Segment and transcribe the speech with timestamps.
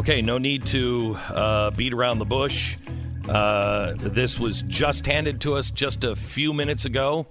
[0.00, 2.78] Okay, no need to uh, beat around the bush.
[3.28, 7.26] Uh, this was just handed to us just a few minutes ago.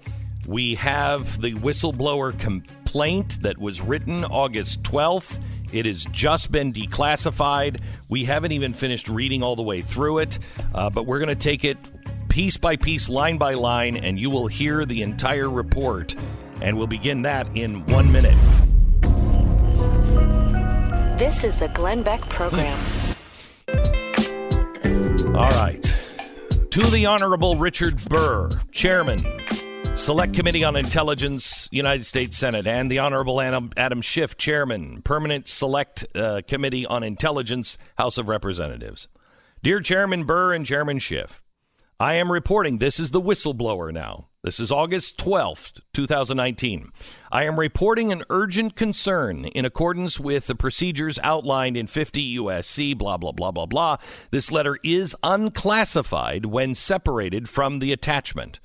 [0.46, 5.40] We have the whistleblower complaint that was written August 12th.
[5.71, 7.82] It has just been declassified.
[8.08, 10.38] We haven't even finished reading all the way through it,
[10.76, 11.79] uh, but we're going to take it
[12.29, 16.16] piece by piece, line by line, and you will hear the entire report.
[16.62, 18.38] And we'll begin that in one minute.
[21.20, 22.80] This is the Glenn Beck Program.
[25.35, 25.84] All right.
[26.71, 29.20] To the Honorable Richard Burr, Chairman,
[29.95, 36.05] Select Committee on Intelligence, United States Senate, and the Honorable Adam, Schiff, Chairman, Permanent Select
[36.16, 39.09] uh, Committee on Intelligence, House of Representatives.
[39.62, 41.43] Dear Chairman Burr and Chairman Schiff,
[41.99, 44.28] I am reporting this is the whistleblower now.
[44.41, 46.93] This is August 12th, 2019.
[47.29, 52.98] I am reporting an urgent concern in accordance with the procedures outlined in 50 USC,
[52.98, 53.98] blah, blah, blah, blah, blah.
[54.31, 58.62] This letter is unclassified when separated from the attachment.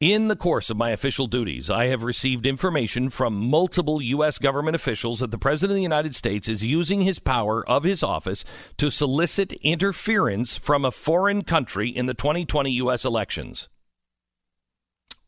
[0.00, 4.40] In the course of my official duties, I have received information from multiple U.S.
[4.40, 8.02] government officials that the President of the United States is using his power of his
[8.02, 8.44] office
[8.78, 13.04] to solicit interference from a foreign country in the 2020 U.S.
[13.04, 13.68] elections.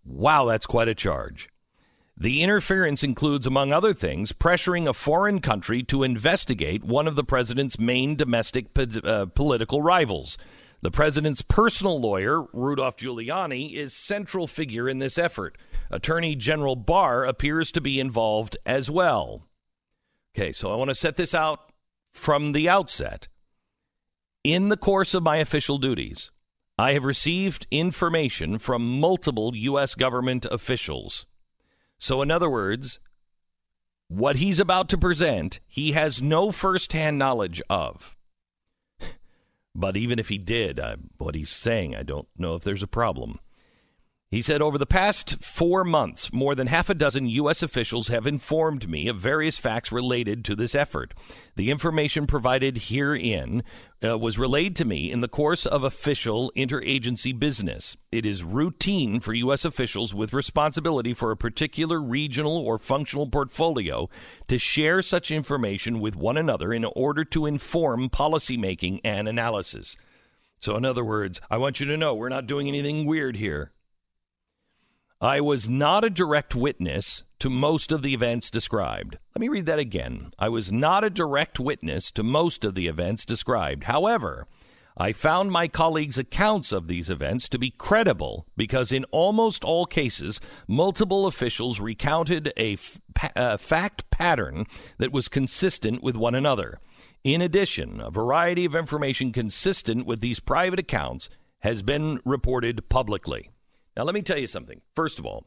[0.04, 1.48] Wow, that's quite a charge.
[2.16, 7.24] The interference includes, among other things, pressuring a foreign country to investigate one of the
[7.24, 10.38] president's main domestic po- uh, political rivals.
[10.80, 15.58] The president's personal lawyer, Rudolph Giuliani, is central figure in this effort.
[15.90, 19.48] Attorney General Barr appears to be involved as well.
[20.36, 21.72] Okay, so I want to set this out
[22.12, 23.28] from the outset.
[24.44, 26.30] In the course of my official duties,
[26.76, 29.94] I have received information from multiple U.S.
[29.94, 31.26] government officials.
[31.98, 32.98] So, in other words,
[34.08, 38.16] what he's about to present, he has no firsthand knowledge of.
[39.76, 42.86] But even if he did, uh, what he's saying, I don't know if there's a
[42.86, 43.40] problem.
[44.34, 47.62] He said, Over the past four months, more than half a dozen U.S.
[47.62, 51.14] officials have informed me of various facts related to this effort.
[51.54, 53.62] The information provided herein
[54.04, 57.96] uh, was relayed to me in the course of official interagency business.
[58.10, 59.64] It is routine for U.S.
[59.64, 64.08] officials with responsibility for a particular regional or functional portfolio
[64.48, 69.96] to share such information with one another in order to inform policymaking and analysis.
[70.58, 73.70] So, in other words, I want you to know we're not doing anything weird here.
[75.24, 79.16] I was not a direct witness to most of the events described.
[79.34, 80.32] Let me read that again.
[80.38, 83.84] I was not a direct witness to most of the events described.
[83.84, 84.46] However,
[84.98, 89.86] I found my colleagues' accounts of these events to be credible because, in almost all
[89.86, 93.00] cases, multiple officials recounted a, f-
[93.34, 94.66] a fact pattern
[94.98, 96.80] that was consistent with one another.
[97.24, 101.30] In addition, a variety of information consistent with these private accounts
[101.60, 103.48] has been reported publicly.
[103.96, 104.80] Now, let me tell you something.
[104.94, 105.46] First of all,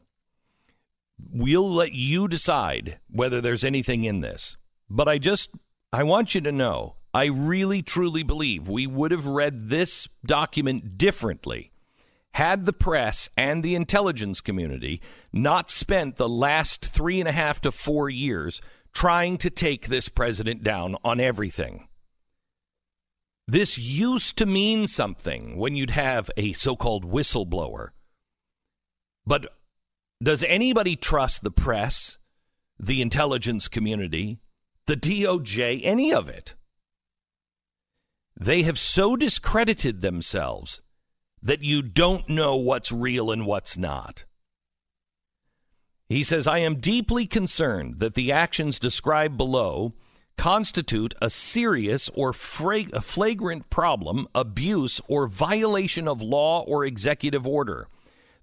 [1.30, 4.56] we'll let you decide whether there's anything in this.
[4.88, 5.50] But I just,
[5.92, 10.96] I want you to know, I really truly believe we would have read this document
[10.96, 11.72] differently
[12.38, 15.00] had the press and the intelligence community
[15.32, 18.60] not spent the last three and a half to four years
[18.92, 21.88] trying to take this president down on everything.
[23.48, 27.88] This used to mean something when you'd have a so called whistleblower
[29.28, 29.52] but
[30.22, 32.16] does anybody trust the press,
[32.80, 34.40] the intelligence community,
[34.86, 36.54] the DOJ, any of it?
[38.34, 40.80] They have so discredited themselves
[41.42, 44.24] that you don't know what's real and what's not.
[46.08, 49.92] He says, I am deeply concerned that the actions described below
[50.38, 57.88] constitute a serious or flagrant problem, abuse, or violation of law or executive order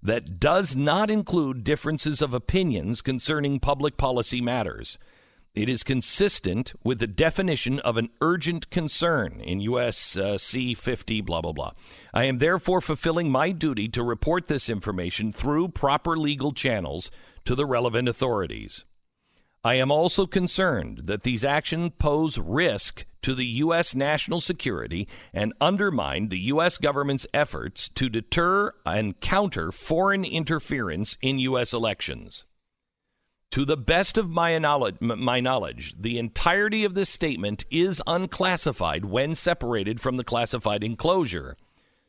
[0.06, 4.98] that does not include differences of opinions concerning public policy matters.
[5.52, 10.16] It is consistent with the definition of an urgent concern in U.S.
[10.16, 11.72] Uh, C 50, blah, blah, blah.
[12.14, 17.10] I am therefore fulfilling my duty to report this information through proper legal channels
[17.44, 18.84] to the relevant authorities.
[19.64, 23.92] I am also concerned that these actions pose risk to the U.S.
[23.92, 26.78] national security and undermine the U.S.
[26.78, 31.72] government's efforts to deter and counter foreign interference in U.S.
[31.72, 32.44] elections.
[33.50, 39.06] To the best of my knowledge, my knowledge, the entirety of this statement is unclassified
[39.06, 41.56] when separated from the classified enclosure.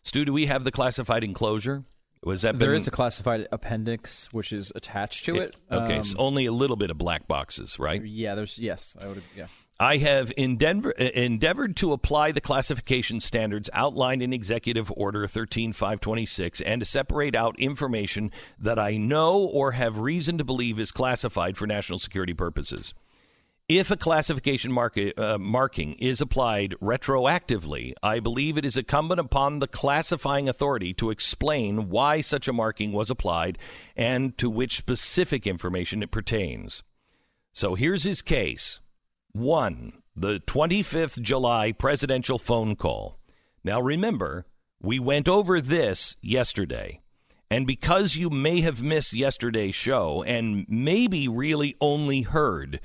[0.04, 1.84] Stu, do we have the classified enclosure?
[2.24, 5.56] Was that There been- is a classified appendix which is attached to it.
[5.72, 8.06] Okay, Um, so only a little bit of black boxes, right?
[8.06, 9.48] yeah, there's yes, I would yeah.
[9.79, 16.81] I have endeavor, endeavored to apply the classification standards outlined in Executive Order 13526 and
[16.81, 21.68] to separate out information that I know or have reason to believe is classified for
[21.68, 22.95] national security purposes.
[23.69, 29.68] If a classification uh, marking is applied retroactively, I believe it is incumbent upon the
[29.68, 33.59] classifying authority to explain why such a marking was applied
[33.95, 36.81] and to which specific information it pertains.
[37.53, 38.80] So here's his case.
[39.31, 43.19] One, the 25th July presidential phone call.
[43.63, 44.45] Now remember,
[44.81, 47.01] we went over this yesterday.
[47.50, 52.81] And because you may have missed yesterday's show and maybe really only heard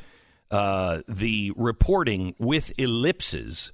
[0.51, 3.73] uh, the reporting with ellipses,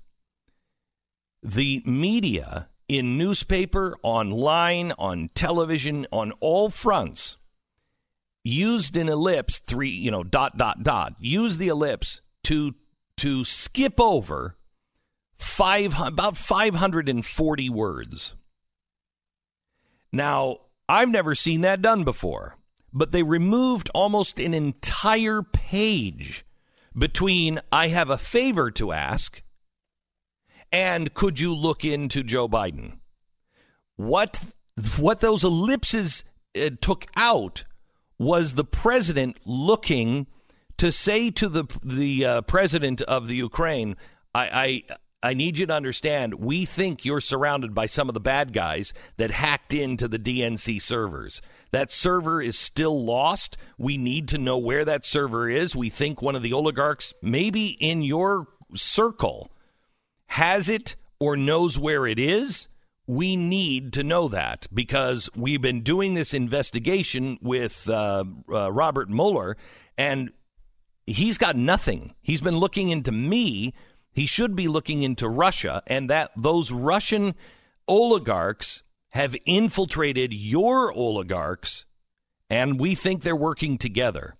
[1.42, 7.36] the media in newspaper, online, on television, on all fronts
[8.44, 12.74] used an ellipse three you know dot dot dot use the ellipse to
[13.18, 14.56] to skip over
[15.36, 18.34] five about 540 words.
[20.12, 20.58] Now,
[20.88, 22.56] I've never seen that done before,
[22.92, 26.44] but they removed almost an entire page
[26.96, 29.42] between I have a favor to ask
[30.72, 32.98] and could you look into Joe Biden?
[33.96, 34.42] What
[34.96, 36.24] what those ellipses
[36.56, 37.64] uh, took out
[38.18, 40.26] was the president looking
[40.78, 43.96] to say to the the uh, president of the Ukraine,
[44.34, 48.20] I, I I need you to understand, we think you're surrounded by some of the
[48.20, 51.42] bad guys that hacked into the DNC servers.
[51.72, 53.56] That server is still lost.
[53.76, 55.74] We need to know where that server is.
[55.74, 58.46] We think one of the oligarchs, maybe in your
[58.76, 59.50] circle,
[60.26, 62.68] has it or knows where it is.
[63.08, 68.22] We need to know that because we've been doing this investigation with uh,
[68.52, 69.56] uh, Robert Mueller,
[69.96, 70.30] and
[71.08, 72.14] he's got nothing.
[72.20, 73.72] He's been looking into me.
[74.12, 77.34] He should be looking into Russia, and that those Russian
[77.86, 81.84] oligarchs have infiltrated your oligarchs,
[82.50, 84.36] and we think they're working together.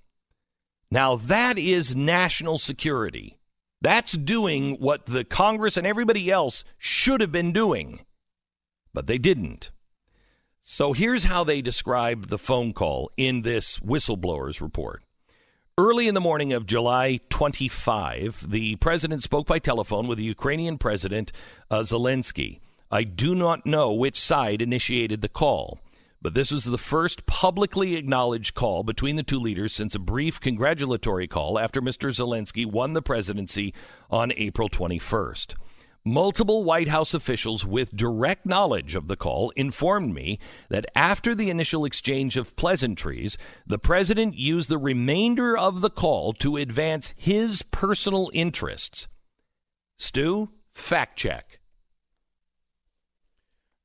[0.91, 3.39] Now, that is national security.
[3.81, 8.01] That's doing what the Congress and everybody else should have been doing,
[8.93, 9.71] but they didn't.
[10.61, 15.03] So here's how they described the phone call in this whistleblowers report.
[15.79, 20.77] Early in the morning of July 25, the president spoke by telephone with the Ukrainian
[20.77, 21.31] president
[21.71, 22.59] uh, Zelensky.
[22.91, 25.79] I do not know which side initiated the call,
[26.21, 30.41] but this was the first publicly acknowledged call between the two leaders since a brief
[30.41, 32.11] congratulatory call after Mr.
[32.11, 33.73] Zelensky won the presidency
[34.11, 35.55] on April 21st.
[36.05, 40.39] Multiple White House officials with direct knowledge of the call informed me
[40.71, 43.37] that after the initial exchange of pleasantries,
[43.67, 49.09] the president used the remainder of the call to advance his personal interests.
[49.99, 51.58] Stu, fact check.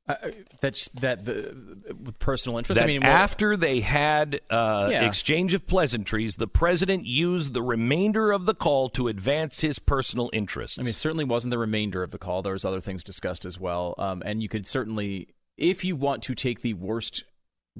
[0.06, 0.16] Uh,
[0.60, 2.78] that that the with personal interest.
[2.78, 5.06] That I mean, after they had uh, Yeah.
[5.06, 10.30] exchange of pleasantries, the president used the remainder of the call to advance his personal
[10.34, 10.78] interests.
[10.78, 12.42] I mean, it certainly wasn't the remainder of the call.
[12.42, 16.22] There was other things discussed as well, um, and you could certainly, if you want
[16.24, 17.24] to take the worst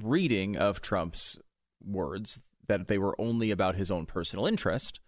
[0.00, 1.38] reading of Trump's
[1.84, 4.98] words, that they were only about his own personal interest.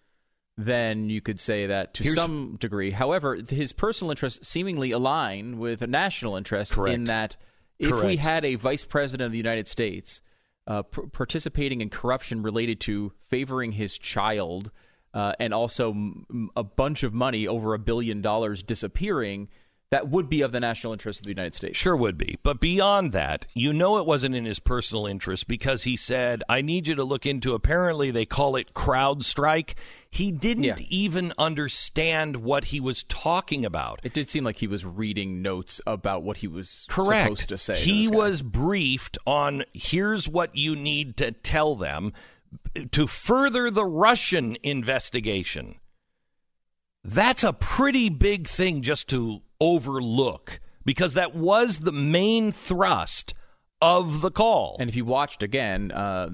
[0.58, 2.90] Then you could say that to Here's- some degree.
[2.92, 6.94] However, his personal interests seemingly align with a national interest Correct.
[6.94, 7.36] in that
[7.78, 10.22] if we had a vice president of the United States
[10.66, 14.70] uh, p- participating in corruption related to favoring his child
[15.12, 19.48] uh, and also m- a bunch of money over a billion dollars disappearing,
[19.90, 21.78] that would be of the national interest of the United States.
[21.78, 22.38] Sure would be.
[22.42, 26.60] But beyond that, you know it wasn't in his personal interest because he said, I
[26.60, 29.74] need you to look into apparently they call it CrowdStrike.
[30.10, 30.76] He didn't Yeah.
[30.88, 34.00] even understand what he was talking about.
[34.02, 37.24] It did seem like he was reading notes about what he was Correct.
[37.24, 37.76] supposed to say.
[37.80, 38.16] He guy.
[38.16, 42.12] was briefed on here's what you need to tell them
[42.90, 45.76] to further the Russian investigation.
[47.06, 53.34] That's a pretty big thing just to overlook because that was the main thrust
[53.80, 54.76] of the call.
[54.80, 56.28] And if you watched again, uh,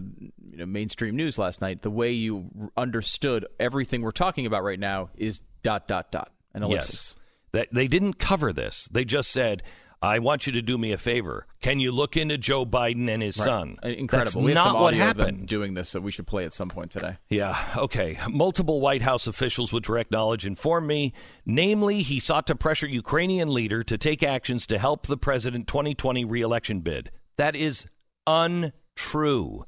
[0.51, 4.81] you know, mainstream news last night, the way you understood everything we're talking about right
[4.81, 7.17] now is dot dot dot and ellipsis.
[7.17, 7.17] yes.
[7.53, 8.89] That they didn't cover this.
[8.91, 9.63] They just said,
[10.03, 11.47] "I want you to do me a favor.
[11.61, 13.45] Can you look into Joe Biden and his Right.
[13.45, 14.25] son?" Uh, Incredible.
[14.25, 15.49] That's we have not some what audio of them happened.
[15.49, 17.17] doing this, so we should play at some point today.
[17.31, 18.19] Yeah, okay.
[18.29, 21.13] Multiple White House officials with direct knowledge informed me,
[21.47, 26.25] namely, he sought to pressure Ukrainian leader to take actions to help the president 2020
[26.25, 27.11] reelection bid.
[27.37, 27.87] That is
[28.27, 29.65] untrue.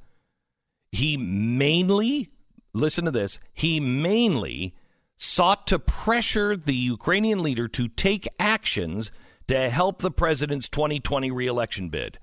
[0.93, 2.31] He mainly,
[2.73, 4.75] listen to this, he mainly
[5.17, 9.11] sought to pressure the Ukrainian leader to take actions
[9.49, 12.19] to help the president's 2020 reelection bid.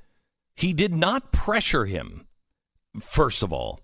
[0.55, 2.27] He did not pressure him,
[2.99, 3.79] first of all.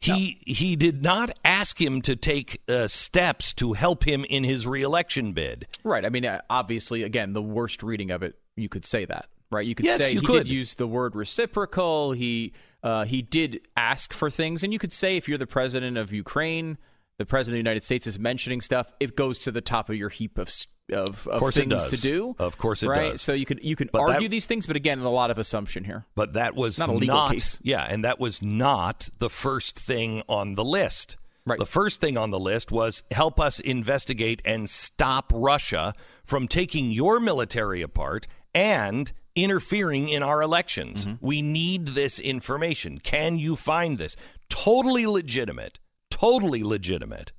[0.00, 0.54] He no.
[0.54, 5.32] he did not ask him to take uh, steps to help him in his reelection
[5.32, 5.66] bid.
[5.84, 6.04] Right.
[6.04, 9.26] I mean, uh, obviously, again, the worst reading of it, you could say that.
[9.50, 9.66] Right.
[9.66, 10.44] You could yes, say you he could.
[10.44, 12.12] did use the word reciprocal.
[12.12, 15.98] He uh, he did ask for things, and you could say if you're the president
[15.98, 16.78] of Ukraine,
[17.20, 19.96] the president of the United States is mentioning stuff, it goes to the top of
[19.96, 20.50] your heap of
[20.90, 22.34] of, of, of things to do.
[22.38, 23.12] Of course, it right?
[23.12, 23.22] does.
[23.22, 25.38] So you could you can but argue that, these things, but again, a lot of
[25.38, 26.06] assumption here.
[26.14, 27.60] But that was not a legal not, case.
[27.62, 31.18] Yeah, and that was not the first thing on the list.
[31.46, 31.58] Right.
[31.58, 35.92] The first thing on the list was help us investigate and stop Russia
[36.24, 41.04] from taking your military apart and interfering in our elections.
[41.04, 41.26] Mm-hmm.
[41.26, 42.98] We need this information.
[42.98, 44.16] Can you find this?
[44.48, 45.78] Totally legitimate
[46.20, 47.32] totally legitimate.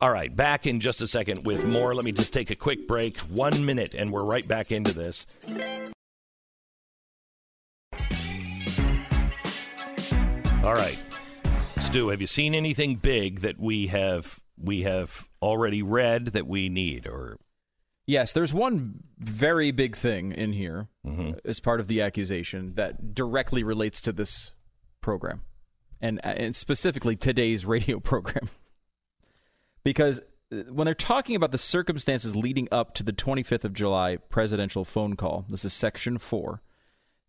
[0.00, 1.94] All right, back in just a second with more.
[1.94, 3.18] Let me just take a quick break.
[3.20, 5.26] One minute, and we're right back into this.
[10.62, 10.98] All right,
[11.78, 16.68] Stu, have you seen anything big that we have we have already read that we
[16.68, 17.38] need, or
[18.06, 21.32] Yes, there's one very big thing in here mm-hmm.
[21.44, 24.52] as part of the accusation that directly relates to this
[25.00, 25.42] program
[26.00, 28.48] and, and specifically today's radio program.
[29.84, 30.20] because
[30.52, 34.84] uh, when they're talking about the circumstances leading up to the 25th of July presidential
[34.84, 36.62] phone call, this is section four,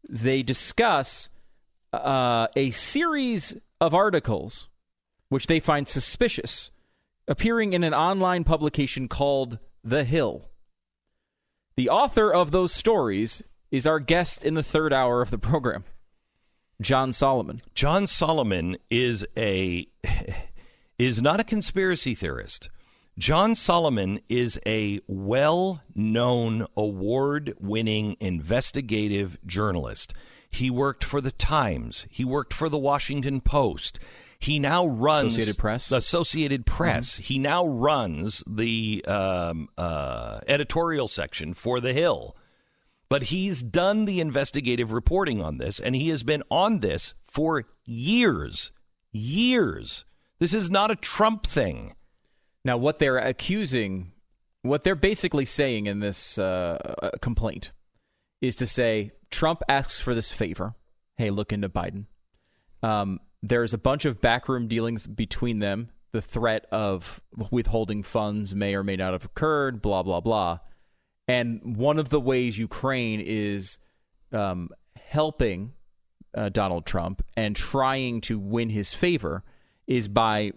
[0.09, 1.29] they discuss
[1.93, 4.67] uh, a series of articles
[5.29, 6.71] which they find suspicious
[7.27, 10.49] appearing in an online publication called The Hill.
[11.75, 15.83] The author of those stories is our guest in the third hour of the program.
[16.81, 17.59] John Solomon.
[17.73, 19.87] John Solomon is a
[20.99, 22.69] is not a conspiracy theorist.
[23.17, 30.13] John Solomon is a well-known award-winning investigative journalist.
[30.51, 33.99] He worked for the Times, he worked for the Washington Post.
[34.39, 35.89] He now runs Associated Press.
[35.89, 37.13] The Associated Press.
[37.13, 37.23] Mm-hmm.
[37.23, 42.35] He now runs the um, uh, editorial section for The Hill.
[43.09, 47.65] But he's done the investigative reporting on this, and he has been on this for
[47.85, 48.71] years.
[49.11, 50.03] Years.
[50.39, 51.95] This is not a Trump thing.
[52.65, 54.11] Now, what they're accusing,
[54.61, 57.71] what they're basically saying in this uh, uh complaint
[58.41, 60.75] is to say Trump asks for this favor.
[61.15, 62.05] Hey, look into Biden.
[62.83, 65.89] Um, there's a bunch of backroom dealings between them.
[66.11, 67.21] The threat of
[67.51, 70.59] withholding funds may or may not have occurred, blah, blah, blah.
[71.27, 73.79] And one of the ways Ukraine is
[74.31, 75.73] um, helping
[76.33, 79.43] uh, Donald Trump and trying to win his favor
[79.87, 80.51] is by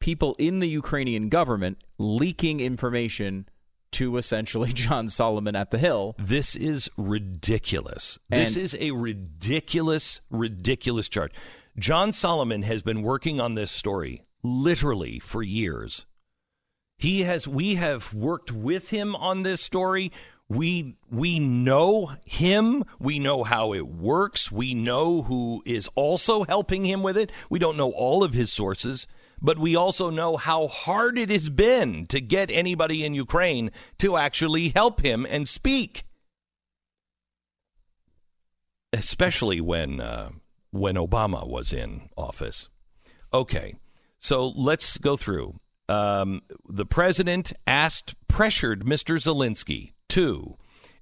[0.00, 3.46] people in the Ukrainian government leaking information
[3.92, 6.16] to essentially John Solomon at the Hill.
[6.18, 8.18] This is ridiculous.
[8.30, 11.32] And this is a ridiculous, ridiculous charge.
[11.78, 16.04] John Solomon has been working on this story literally for years.
[17.02, 20.12] He has we have worked with him on this story.
[20.48, 26.84] We we know him, we know how it works, we know who is also helping
[26.84, 27.32] him with it.
[27.50, 29.08] We don't know all of his sources,
[29.40, 34.16] but we also know how hard it has been to get anybody in Ukraine to
[34.16, 36.04] actually help him and speak.
[38.92, 40.30] Especially when uh,
[40.70, 42.68] when Obama was in office.
[43.34, 43.74] Okay,
[44.20, 45.56] so let's go through
[45.88, 49.16] um, the president asked, pressured Mr.
[49.16, 50.56] Zelensky to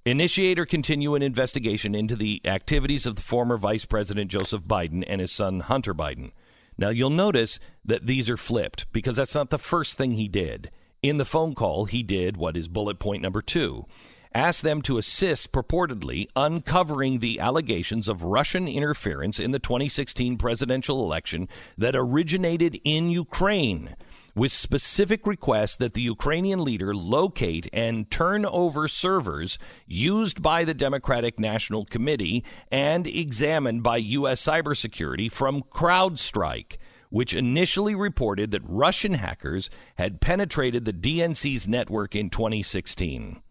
[0.05, 5.03] initiate or continue an investigation into the activities of the former Vice President Joseph Biden
[5.07, 6.31] and his son Hunter Biden.
[6.77, 10.71] Now, you'll notice that these are flipped because that's not the first thing he did.
[11.03, 13.85] In the phone call, he did what is bullet point number two
[14.33, 21.03] asked them to assist purportedly uncovering the allegations of Russian interference in the 2016 presidential
[21.03, 23.95] election that originated in Ukraine
[24.35, 30.73] with specific requests that the Ukrainian leader locate and turn over servers used by the
[30.73, 34.43] Democratic National Committee and examined by U.S.
[34.43, 36.77] cybersecurity from CrowdStrike
[37.11, 43.41] which initially reported that Russian hackers had penetrated the DNC's network in 2016.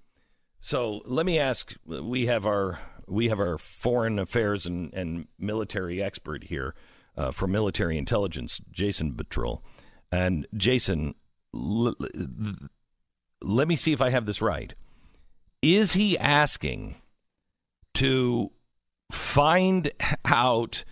[0.61, 6.03] So let me ask: We have our we have our foreign affairs and, and military
[6.03, 6.75] expert here
[7.17, 9.61] uh, for military intelligence, Jason Buttrill.
[10.13, 11.15] And Jason,
[11.55, 12.69] l- l-
[13.43, 14.75] let me see if I have this right.
[15.63, 16.97] Is he asking
[17.95, 18.51] to
[19.11, 19.91] find
[20.25, 20.85] out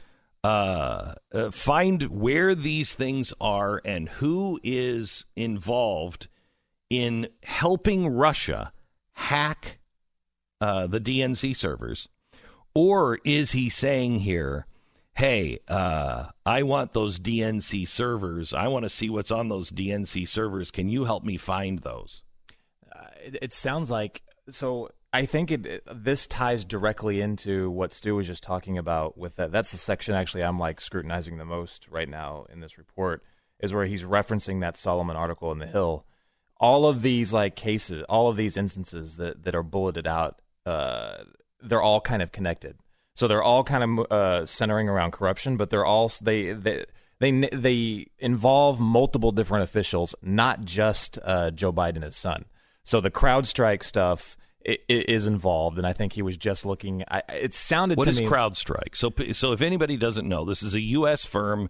[0.45, 6.29] uh, uh, find where these things are and who is involved
[6.91, 8.73] in helping Russia
[9.15, 9.79] hack
[10.61, 12.09] uh, the DNC servers?
[12.75, 14.67] Or is he saying here,
[15.19, 18.55] hey, uh, I want those DNC servers.
[18.55, 20.71] I want to see what's on those DNC servers.
[20.71, 22.23] Can you help me find those?
[22.95, 24.91] Uh, it, it, sounds like so.
[25.13, 29.19] I think it, this ties directly into what Stu was just talking about.
[29.19, 32.79] With that, that's the section actually I'm like scrutinizing the most right now in this
[32.79, 33.25] report
[33.59, 36.07] is where he's referencing that Solomon article in the Hill.
[36.61, 41.25] All of these like cases, all of these instances that that are bulleted out, uh,
[41.61, 42.77] they're all kind of connected.
[43.19, 46.85] So they're all kind of uh, centering around corruption, but they're all they they
[47.19, 52.45] they they involve multiple different officials, not just uh, Joe Biden and his son.
[52.85, 57.03] So the CrowdStrike stuff is involved, and I think he was just looking.
[57.11, 58.29] I, it sounded what to is me.
[58.29, 58.95] CrowdStrike?
[58.95, 61.25] So, so if anybody doesn't know, this is a U.S.
[61.25, 61.69] firm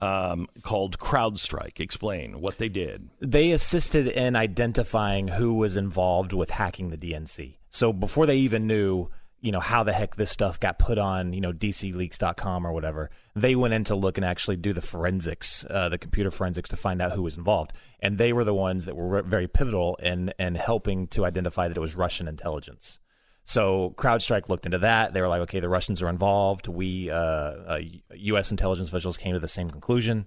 [0.00, 1.78] um, called CrowdStrike.
[1.78, 3.08] Explain what they did.
[3.20, 7.58] They assisted in identifying who was involved with hacking the DNC.
[7.70, 9.10] So before they even knew
[9.42, 13.10] you know how the heck this stuff got put on you know dcleaks.com or whatever
[13.34, 16.76] they went in to look and actually do the forensics uh, the computer forensics to
[16.76, 20.32] find out who was involved and they were the ones that were very pivotal in
[20.38, 22.98] in helping to identify that it was russian intelligence
[23.44, 25.14] so CrowdStrike looked into that.
[25.14, 26.68] They were like, okay, the Russians are involved.
[26.68, 27.80] We, uh, uh,
[28.14, 28.52] U.S.
[28.52, 30.26] intelligence officials came to the same conclusion.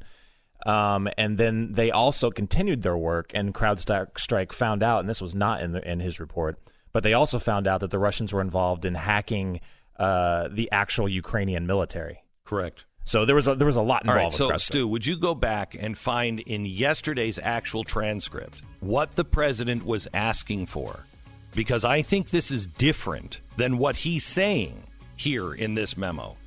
[0.66, 5.36] Um, and then they also continued their work, and CrowdStrike found out, and this was
[5.36, 6.60] not in, the, in his report,
[6.96, 9.60] but they also found out that the Russians were involved in hacking
[10.00, 12.24] uh, the actual Ukrainian military.
[12.46, 12.86] Correct.
[13.04, 14.40] So there was a, there was a lot involved.
[14.40, 19.18] All right, so Stu, would you go back and find in yesterday's actual transcript what
[19.18, 21.06] the president was asking for?
[21.54, 24.82] Because I think this is different than what he's saying
[25.18, 26.38] here in this memo.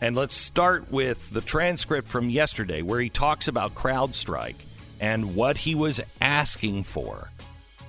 [0.00, 4.62] And let's start with the transcript from yesterday where he talks about CrowdStrike
[5.00, 7.32] and what he was asking for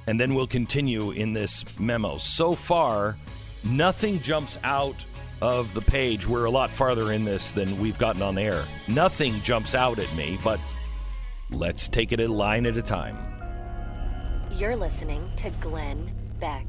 [0.09, 2.17] and then we'll continue in this memo.
[2.17, 3.15] So far,
[3.63, 4.95] nothing jumps out
[5.39, 6.27] of the page.
[6.27, 8.63] We're a lot farther in this than we've gotten on air.
[8.87, 10.59] Nothing jumps out at me, but
[11.51, 13.19] let's take it a line at a time.
[14.53, 16.65] You're listening to Glenn Beck.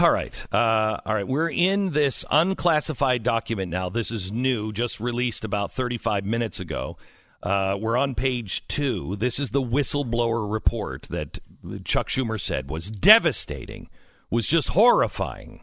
[0.00, 0.46] All right.
[0.52, 1.28] Uh, all right.
[1.28, 3.88] We're in this unclassified document now.
[3.88, 6.96] This is new, just released about 35 minutes ago.
[7.44, 9.16] Uh, we're on page two.
[9.16, 11.38] This is the whistleblower report that
[11.84, 13.90] Chuck Schumer said was devastating,
[14.30, 15.60] was just horrifying.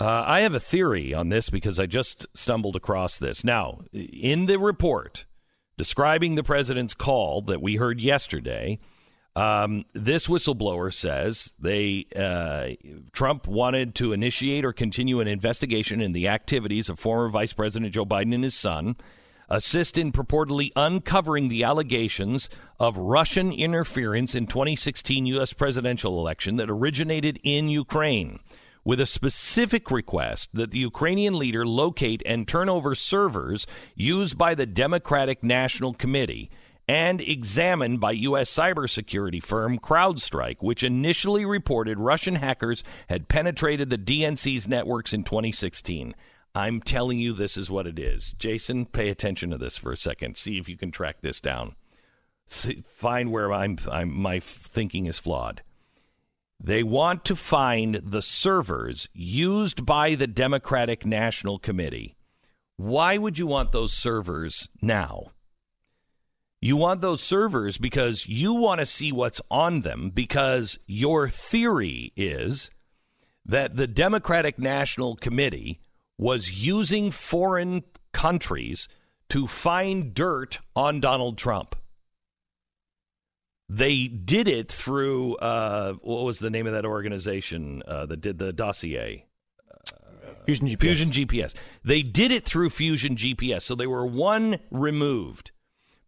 [0.00, 3.44] Uh, I have a theory on this because I just stumbled across this.
[3.44, 5.26] Now, in the report
[5.76, 8.80] describing the president's call that we heard yesterday,
[9.36, 12.70] um, this whistleblower says they uh,
[13.12, 17.94] Trump wanted to initiate or continue an investigation in the activities of former Vice President
[17.94, 18.96] Joe Biden and his son
[19.48, 25.52] assist in purportedly uncovering the allegations of Russian interference in 2016 U.S.
[25.52, 28.40] presidential election that originated in Ukraine,
[28.84, 34.54] with a specific request that the Ukrainian leader locate and turn over servers used by
[34.54, 36.50] the Democratic National Committee
[36.88, 38.50] and examined by U.S.
[38.50, 46.14] cybersecurity firm CrowdStrike, which initially reported Russian hackers had penetrated the DNC's networks in 2016.
[46.54, 48.34] I'm telling you, this is what it is.
[48.38, 50.36] Jason, pay attention to this for a second.
[50.36, 51.76] See if you can track this down.
[52.46, 55.62] See, find where I'm, I'm, my thinking is flawed.
[56.60, 62.16] They want to find the servers used by the Democratic National Committee.
[62.76, 65.32] Why would you want those servers now?
[66.60, 72.12] You want those servers because you want to see what's on them, because your theory
[72.16, 72.70] is
[73.46, 75.80] that the Democratic National Committee
[76.18, 78.88] was using foreign countries
[79.28, 81.76] to find dirt on Donald Trump.
[83.68, 88.38] They did it through uh, what was the name of that organization uh, that did
[88.38, 89.26] the dossier?
[90.44, 90.80] Fusion GPS.
[90.80, 91.54] Fusion GPS.
[91.84, 95.50] They did it through Fusion GPS, so they were one removed.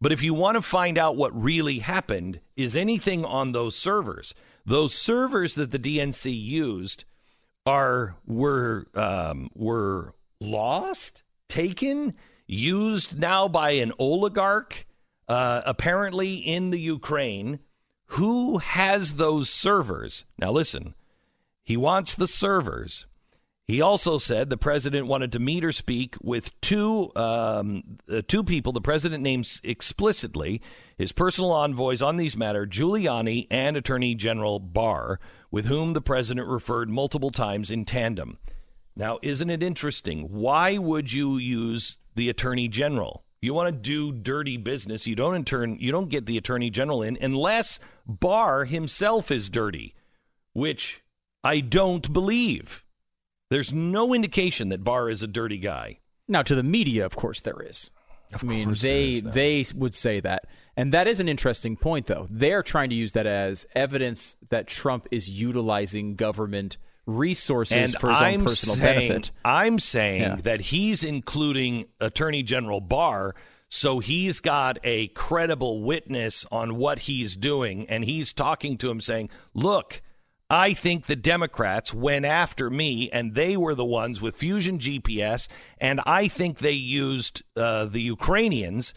[0.00, 4.34] But if you want to find out what really happened, is anything on those servers?
[4.64, 7.04] Those servers that the DNC used
[7.66, 12.14] are were um, were lost, taken,
[12.46, 14.86] used now by an oligarch,
[15.28, 17.60] uh, apparently in the Ukraine.
[18.14, 20.24] Who has those servers?
[20.36, 20.94] Now listen,
[21.62, 23.06] he wants the servers.
[23.66, 28.42] He also said the president wanted to meet or speak with two um, uh, two
[28.42, 30.60] people the president names explicitly
[30.98, 35.20] his personal envoys on these matters, Giuliani and Attorney General Barr,
[35.52, 38.38] with whom the president referred multiple times in tandem.
[38.96, 40.24] Now, isn't it interesting?
[40.24, 43.24] Why would you use the Attorney General?
[43.40, 45.06] You want to do dirty business.
[45.06, 49.48] You don't in turn, you don't get the Attorney General in unless Barr himself is
[49.48, 49.94] dirty,
[50.52, 51.02] which
[51.42, 52.84] I don't believe.
[53.50, 55.98] There's no indication that Barr is a dirty guy.
[56.28, 57.90] Now, to the media, of course, there is.
[58.32, 60.44] Of I mean, they they would say that,
[60.76, 62.28] and that is an interesting point, though.
[62.30, 68.10] They're trying to use that as evidence that Trump is utilizing government resources and for
[68.10, 69.30] his I'm own personal saying, benefit.
[69.44, 70.36] I'm saying Yeah.
[70.42, 73.34] that he's including Attorney General Barr,
[73.68, 79.00] so he's got a credible witness on what he's doing, and he's talking to him
[79.00, 80.02] saying, "Look."
[80.52, 85.46] I think the Democrats went after me, and they were the ones with Fusion GPS,
[85.78, 88.92] and I think they used uh, the Ukrainians,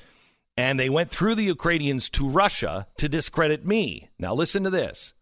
[0.58, 4.10] and they went through the Ukrainians to Russia to discredit me.
[4.18, 5.14] Now, listen to this.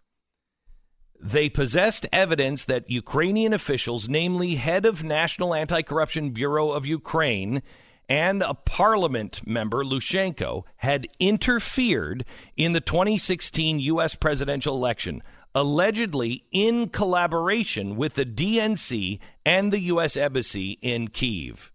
[1.20, 7.62] They possessed evidence that Ukrainian officials, namely head of National Anti-Corruption Bureau of Ukraine
[8.08, 12.26] and a parliament member, Leshchenko, had interfered
[12.58, 14.16] in the 2016 U.S.
[14.16, 15.22] presidential election,
[15.54, 20.16] allegedly in collaboration with the DNC and the U.S.
[20.16, 21.72] Embassy in Kiev.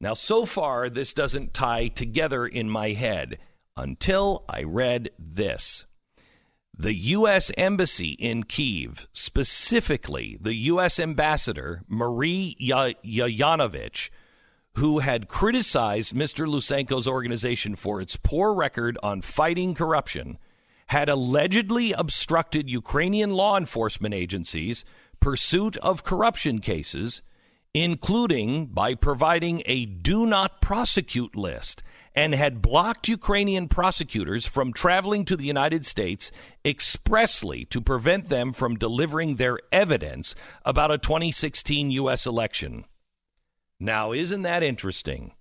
[0.00, 3.38] Now, so far, this doesn't tie together in my head
[3.76, 5.86] until I read this.
[6.76, 7.50] The U.S.
[7.58, 11.00] Embassy in Kiev, specifically the U.S.
[11.00, 14.10] Ambassador Marie Ya- Yayanovich,
[14.74, 16.46] who had criticized Mr.
[16.46, 20.38] Lutsenko's organization for its poor record on fighting corruption,
[20.88, 24.84] had allegedly obstructed Ukrainian law enforcement agencies'
[25.20, 27.22] pursuit of corruption cases,
[27.74, 31.82] including by providing a do not prosecute list,
[32.14, 36.32] and had blocked Ukrainian prosecutors from traveling to the United States
[36.64, 42.26] expressly to prevent them from delivering their evidence about a 2016 U.S.
[42.26, 42.84] election.
[43.78, 45.32] Now, isn't that interesting?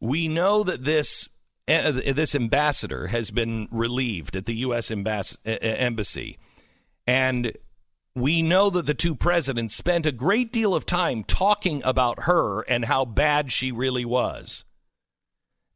[0.00, 1.28] We know that this
[1.68, 4.90] this ambassador has been relieved at the U.S.
[4.90, 6.38] Embass- uh, embassy,
[7.06, 7.52] and
[8.14, 12.62] we know that the two presidents spent a great deal of time talking about her
[12.62, 14.64] and how bad she really was.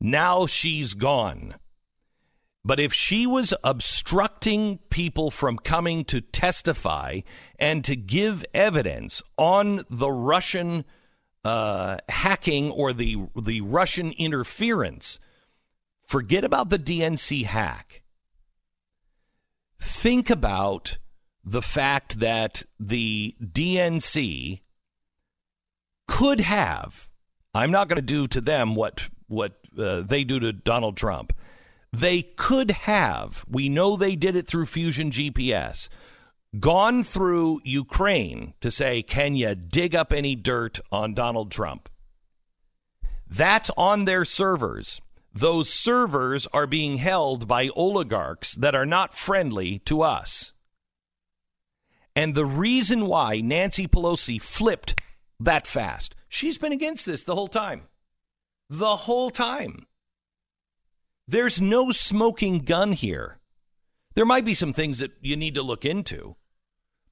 [0.01, 1.55] Now she's gone.
[2.65, 7.21] But if she was obstructing people from coming to testify
[7.59, 10.85] and to give evidence on the Russian
[11.45, 15.19] uh, hacking or the the Russian interference,
[16.12, 18.03] forget about the DNC hack.
[19.81, 20.98] Think about
[21.42, 24.61] the fact that the DNC
[26.07, 27.09] could have.
[27.55, 31.33] I'm not going to do to them what what uh, they do to Donald Trump.
[31.94, 33.46] They could have.
[33.48, 35.88] We know they did it through Fusion GPS.
[36.61, 41.88] Gone through Ukraine to say, can you dig up any dirt on Donald Trump?
[43.27, 45.01] That's on their servers.
[45.35, 50.53] Those servers are being held by oligarchs that are not friendly to us.
[52.14, 55.01] And the reason why Nancy Pelosi flipped
[55.40, 57.88] that fast, she's been against this the whole time.
[58.68, 59.87] The whole time.
[61.27, 63.38] There's no smoking gun here.
[64.14, 66.37] There might be some things that you need to look into,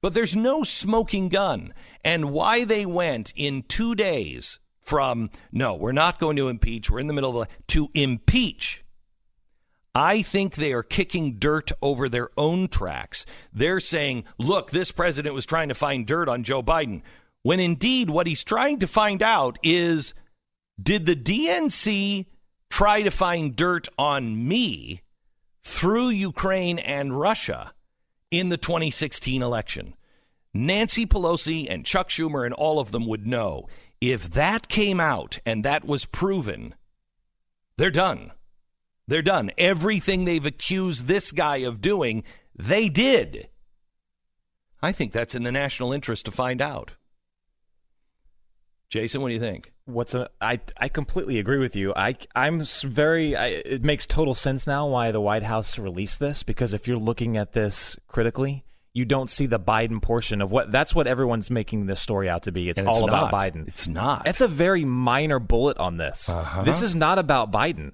[0.01, 1.73] but there's no smoking gun.
[2.03, 6.99] And why they went in two days from, no, we're not going to impeach, we're
[6.99, 8.83] in the middle of the, to impeach.
[9.93, 13.25] I think they are kicking dirt over their own tracks.
[13.53, 17.01] They're saying, look, this president was trying to find dirt on Joe Biden.
[17.43, 20.13] When indeed, what he's trying to find out is
[20.81, 22.25] did the DNC
[22.69, 25.01] try to find dirt on me
[25.63, 27.73] through Ukraine and Russia
[28.29, 29.95] in the 2016 election?
[30.53, 33.67] Nancy Pelosi and Chuck Schumer and all of them would know
[34.01, 36.73] if that came out and that was proven,
[37.77, 38.31] they're done.
[39.07, 39.51] They're done.
[39.57, 42.23] Everything they've accused this guy of doing,
[42.55, 43.47] they did.
[44.81, 46.93] I think that's in the national interest to find out.
[48.89, 49.71] Jason, what do you think?
[49.85, 51.93] What's a, I I completely agree with you.
[51.95, 56.43] I I'm very I, it makes total sense now why the White House released this
[56.43, 60.71] because if you're looking at this critically, you don't see the Biden portion of what
[60.71, 62.69] that's what everyone's making this story out to be.
[62.69, 63.31] It's it's all about.
[63.31, 63.67] Biden.
[63.67, 64.25] It's not.
[64.25, 66.29] That's a very minor bullet on this.
[66.29, 66.63] Uh-huh.
[66.63, 67.93] This is not about Biden.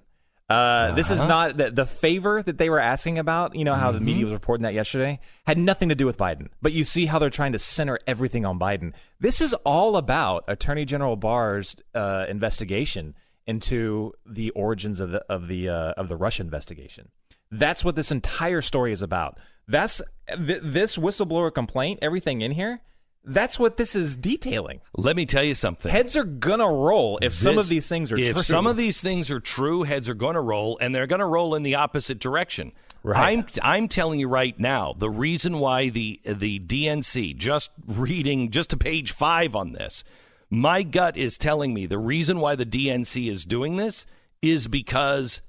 [0.49, 3.53] Uh, This is not the, the favor that they were asking about.
[3.55, 6.47] You know how the media was reporting that yesterday had nothing to do with Biden.
[6.61, 8.93] But you see how they're trying to center everything on Biden.
[9.19, 13.13] This is all about Attorney General Barr's uh, investigation
[13.45, 17.09] into the origins of the of the uh, of the Russia investigation.
[17.51, 19.37] That's what this entire story is about.
[19.67, 21.99] That's th- this whistleblower complaint.
[22.01, 22.81] Everything in here.
[23.29, 24.79] That's what this is detailing.
[24.95, 25.91] Let me tell you something.
[25.91, 28.43] Heads are gonna roll if some of these things are if true.
[28.43, 31.25] some of these things are true, heads are going to roll, and they're going to
[31.25, 32.71] roll in the opposite direction.
[33.03, 33.37] Right.
[33.37, 38.69] I'm I'm telling you right now, the reason why the the DNC just reading just
[38.71, 40.03] to page five on this,
[40.49, 44.05] my gut is telling me the reason why the DNC is doing this
[44.41, 45.41] is because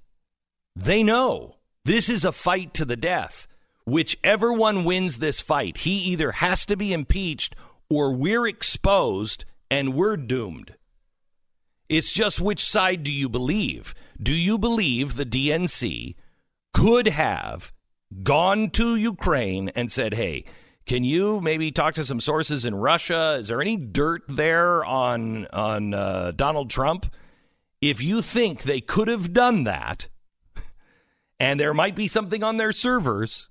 [0.74, 3.46] they know this is a fight to the death.
[3.88, 7.56] Whichever one wins this fight, he either has to be impeached
[7.88, 10.76] or we're exposed and we're doomed.
[11.88, 13.94] It's just which side do you believe?
[14.22, 16.16] Do you believe the DNC
[16.74, 17.72] could have
[18.22, 20.44] gone to Ukraine and said, hey,
[20.84, 23.38] can you maybe talk to some sources in Russia?
[23.40, 27.06] Is there any dirt there on on uh, Donald Trump?
[27.80, 30.08] If you think they could have done that,
[31.40, 33.47] and there might be something on their servers,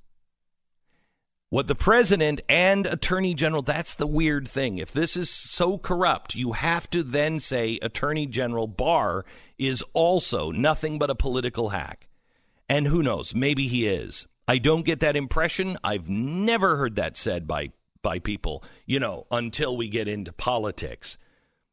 [1.50, 4.78] what the president and attorney general, that's the weird thing.
[4.78, 9.24] If this is so corrupt, you have to then say attorney general Barr
[9.58, 12.08] is also nothing but a political hack.
[12.68, 14.28] And who knows, maybe he is.
[14.48, 15.78] I don't get that impression.
[15.84, 21.18] I've never heard that said by by people, you know, until we get into politics.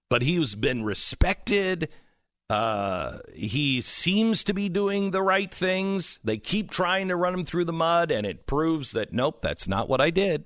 [0.09, 1.89] But he's been respected.
[2.51, 6.21] Uh, he seems to be doing the right things.
[6.23, 9.67] They keep trying to run him through the mud, and it proves that nope, that's
[9.67, 10.45] not what I did.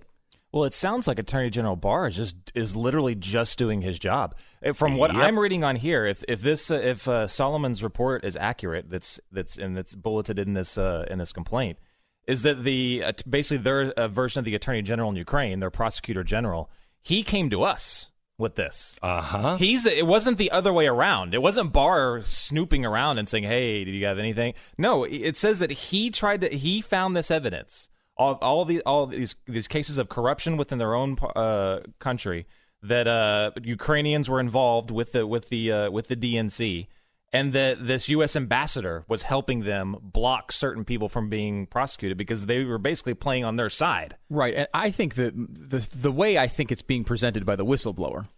[0.53, 4.35] Well, it sounds like Attorney General Barr is just is literally just doing his job.
[4.65, 5.23] Uh, From what Yep.
[5.23, 9.21] I'm reading on here, if if this uh, if uh, Solomon's report is accurate, that's
[9.31, 11.79] that's and that's bulleted in this uh, in this complaint,
[12.27, 15.71] is that the uh, basically their uh, version of the Attorney General in Ukraine, their
[15.71, 16.71] Prosecutor General,
[17.03, 18.08] he came to us
[18.39, 18.97] with this.
[19.03, 19.57] Uh huh.
[19.57, 21.35] He's the, it wasn't the other way around.
[21.35, 25.59] It wasn't Barr snooping around and saying, "Hey, did you have anything?" No, it says
[25.59, 29.97] that he tried to he found this evidence all all the all these these cases
[29.97, 32.47] of corruption within their own uh, country
[32.83, 36.89] that uh, Ukrainians were involved with the with the uh, with the DNC
[37.33, 38.35] and that this U.S.
[38.35, 43.45] ambassador was helping them block certain people from being prosecuted because they were basically playing
[43.45, 44.17] on their side.
[44.31, 47.65] Right, and I think that the the way I think it's being presented by the
[47.65, 48.29] whistleblower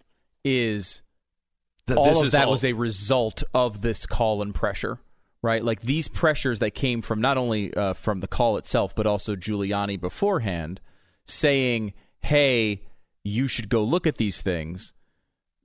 [0.45, 1.03] is
[1.97, 4.99] all of that was a result of this call and pressure,
[5.43, 5.65] right?
[5.65, 9.37] Like these pressures that came from not only uh, from the call itself, but also
[9.37, 10.81] Giuliani beforehand
[11.27, 12.83] saying, "Hey,
[13.23, 14.95] you should go look at these things."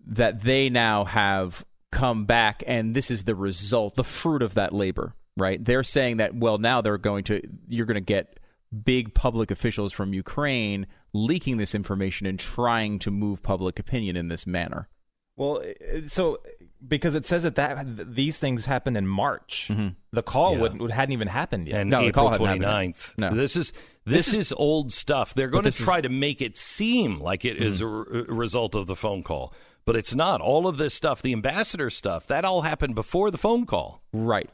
[0.08, 4.74] That they now have come back, and this is the result, the fruit of that
[4.74, 5.64] labor, right?
[5.64, 8.38] They're saying that, well, now they're going to, you're going to get
[8.84, 14.28] big public officials from Ukraine leaking this information and trying to move public opinion in
[14.28, 14.90] this manner.
[15.38, 16.40] Well, uh, so
[16.86, 19.90] because it says that that these things happened in March, mm-hmm.
[20.12, 20.62] the call Yeah.
[20.62, 21.82] would, would hadn't even happened yet.
[21.82, 23.18] and No, the April call hadn't happened 29th.
[23.18, 23.34] No.
[23.34, 23.74] This is
[24.06, 25.34] this, is, old stuff.
[25.34, 28.16] They're going to this is- try to make it seem like it is mm-hmm.
[28.16, 29.54] a, re- a result of the phone call,
[29.86, 30.42] but it's not.
[30.42, 34.02] All of this stuff, the ambassador stuff, that all happened before the phone call.
[34.12, 34.50] Right.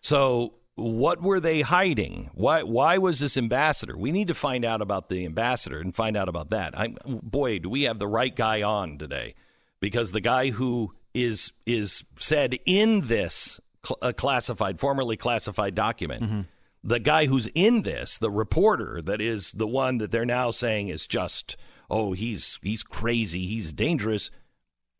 [0.00, 2.30] So what were they hiding?
[2.34, 3.96] Why why was this ambassador?
[3.96, 6.78] We need to find out about the ambassador and find out about that.
[6.78, 9.34] I'm boy, do we have the right guy on today?
[9.80, 16.46] Because the guy who is is said in this cl- uh, classified, formerly classified document,
[16.82, 20.88] the guy who's in this, the reporter that is the one that they're now saying
[20.88, 21.56] is just
[21.90, 24.30] oh he's he's crazy, he's dangerous.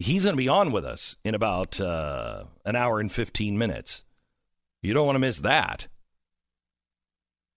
[0.02, 4.02] He's going to be on with us in about uh, an hour and fifteen minutes.
[4.82, 5.86] You don't want to miss that.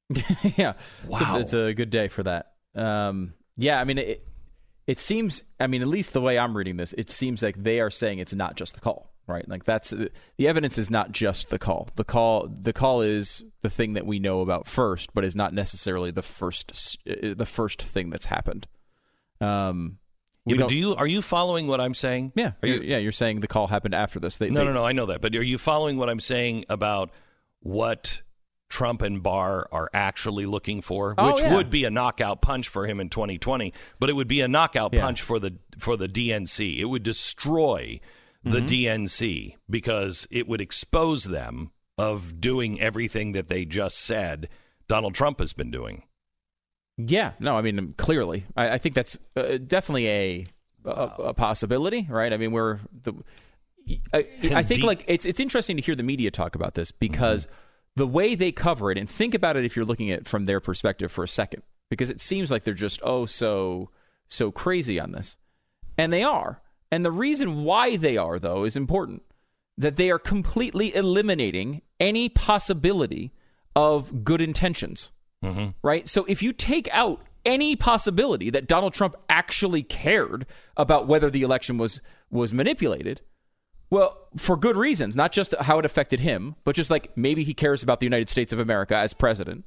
[0.55, 0.73] yeah.
[1.07, 1.19] Wow.
[1.19, 2.53] It's a, it's a good day for that.
[2.75, 4.27] Um, yeah, I mean, it,
[4.87, 7.79] it seems, I mean, at least the way I'm reading this, it seems like they
[7.79, 9.47] are saying it's not just the call, right?
[9.47, 11.89] Like that's the evidence is not just the call.
[11.95, 15.53] The call, the call is the thing that we know about first, but is not
[15.53, 18.67] necessarily the first, uh, the first thing that's happened.
[19.41, 19.97] Um,
[20.45, 22.31] we Yeah, don't- you are you following what I'm saying?
[22.35, 24.37] yeah, Are you, you're- yeah, you're saying the call happened after this.
[24.37, 24.85] They, no, they- no, no.
[24.85, 27.11] I know that, but are you following what I'm saying about
[27.61, 28.21] what
[28.69, 31.55] Trump and Barr are actually looking for, Oh, which yeah.
[31.55, 34.93] would be a knockout punch for him in 2020, but it would be a knockout
[34.93, 35.01] Yeah.
[35.01, 36.79] punch for the for the DNC.
[36.79, 37.99] It would destroy
[38.43, 38.65] the Mm-hmm.
[38.67, 44.49] DNC because it would expose them of doing everything that they just said
[44.87, 46.03] Donald Trump has been doing.
[46.97, 50.47] Yeah, no, I mean clearly, I, I think that's uh, definitely a,
[50.85, 52.31] a a possibility, right?
[52.31, 53.13] I mean, we're the
[54.13, 57.47] I, I think like it's it's interesting to hear the media talk about this because
[57.95, 60.45] the way they cover it, and think about it if you're looking at it from
[60.45, 63.89] their perspective for a second, because it seems like they're just oh so
[64.27, 65.37] so crazy on this,
[65.97, 66.61] and they are.
[66.91, 69.23] And the reason why they are though is important
[69.77, 73.33] that they are completely eliminating any possibility
[73.75, 75.11] of good intentions.
[75.43, 75.69] Mm-hmm.
[75.83, 76.07] Right?
[76.09, 80.45] So if you take out any possibility that Donald Trump actually cared
[80.75, 83.21] about whether the election was was manipulated,
[83.91, 87.53] well, for good reasons, not just how it affected him, but just like maybe he
[87.53, 89.63] cares about the United States of America as president.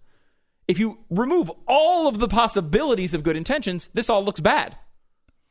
[0.66, 4.76] If you remove all of the possibilities of good intentions, this all looks bad.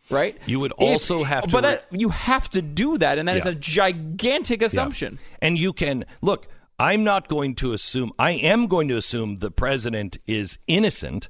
[0.10, 0.38] Right?
[0.45, 3.27] You would If- also have to But re- that, you have to do that, and
[3.27, 3.51] that is Yeah.
[3.51, 5.17] a gigantic assumption.
[5.41, 6.47] And you can look,
[6.79, 11.27] I'm not going to assume, I am going to assume the president is innocent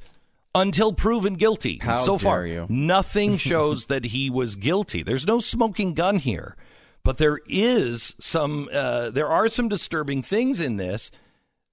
[0.54, 1.80] until proven guilty.
[1.82, 2.66] How so far, you.
[2.70, 5.04] nothing shows that he was guilty.
[5.04, 6.58] There's no smoking gun here.
[7.04, 11.12] But there is some, uh, there are some disturbing things in this,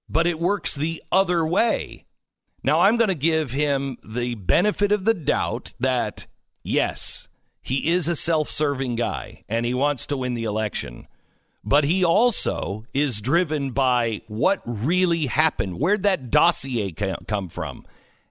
[0.07, 2.05] but it works the other way.
[2.63, 6.27] Now, I'm going to give him the benefit of the doubt that,
[6.63, 7.27] yes,
[7.61, 11.07] he is a self serving guy and he wants to win the election.
[11.65, 15.79] But he also is driven by what really happened.
[15.79, 17.85] Where'd that dossier come from?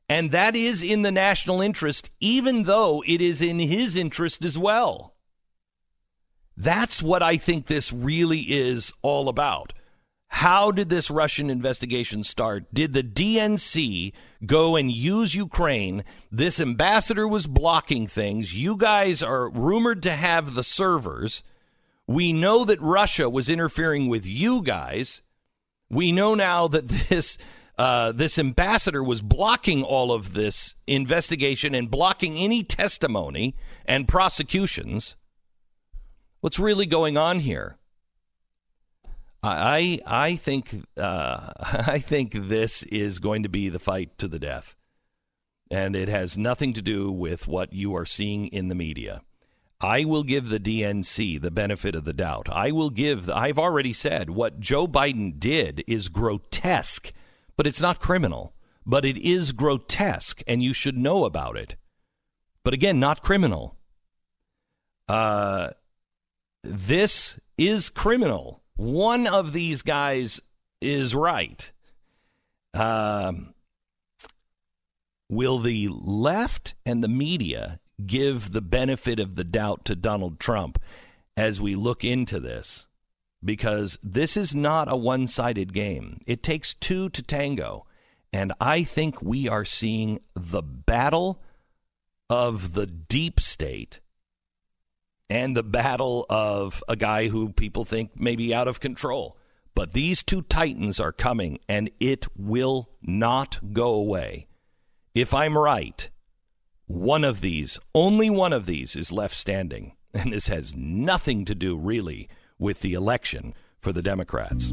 [0.09, 4.57] And that is in the national interest, even though it is in his interest as
[4.57, 5.15] well.
[6.57, 9.73] That's what I think this really is all about.
[10.29, 12.73] How did this Russian investigation start?
[12.73, 14.13] Did the DNC
[14.47, 16.05] go and use Ukraine?
[16.31, 18.55] This ambassador was blocking things.
[18.55, 21.43] You guys are rumored to have the servers.
[22.07, 25.23] We know that Russia was interfering with you guys.
[25.89, 27.39] We know now that this
[27.77, 35.17] uh, this ambassador was blocking all of this investigation and blocking any testimony and prosecutions.
[36.41, 37.79] What's really going on here?
[39.43, 44.39] I I think uh, I think this is going to be the fight to the
[44.39, 44.77] death,
[45.71, 49.23] and it has nothing to do with what you are seeing in the media.
[49.85, 52.49] I will give the DNC the benefit of the doubt.
[52.51, 53.29] I will give.
[53.29, 57.13] I've already said what Joe Biden did is grotesque,
[57.55, 58.55] but it's not criminal.
[58.87, 61.77] But it is grotesque, and you should know about it.
[62.63, 63.77] But again, not criminal.
[65.07, 65.71] Uh,
[66.63, 68.63] this is criminal.
[68.77, 70.41] One of these guys
[70.81, 71.71] is right.
[72.73, 73.53] Um,
[75.29, 80.81] will the left and the media give the benefit of the doubt to Donald Trump
[81.37, 82.87] as we look into this?
[83.45, 86.21] Because this is not a one sided game.
[86.27, 87.87] It takes two to tango.
[88.33, 91.41] And I think we are seeing the battle
[92.29, 94.01] of the deep state
[95.31, 99.37] and the battle of a guy who people think may be out of control.
[99.75, 104.47] But these two titans are coming, and it will not go away.
[105.15, 106.09] If I'm right,
[106.87, 109.93] one of these, only one of these, is left standing.
[110.17, 114.73] And this has nothing to do, really, with the election for the Democrats,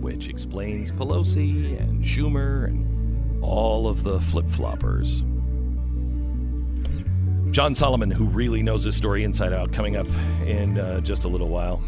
[0.00, 5.24] which explains Pelosi and Schumer and all of the flip floppers.
[7.50, 10.06] John Solomon, who really knows this story inside out, coming up
[10.44, 11.82] in uh, just a little while.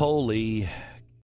[0.00, 0.66] Holy